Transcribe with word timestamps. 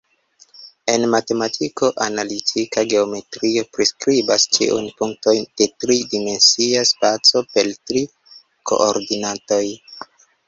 En 0.91 1.03
matematiko, 1.15 1.87
analitika 2.05 2.83
geometrio, 2.93 3.63
priskribas 3.77 4.47
ĉiun 4.57 4.87
punkton 5.01 5.43
de 5.61 5.67
tri-dimensia 5.83 6.81
spaco 6.95 7.43
per 7.51 7.69
tri 7.91 8.03
koordinatoj. 8.73 9.63